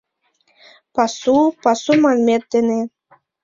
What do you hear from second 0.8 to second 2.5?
Пасу, пасу манмет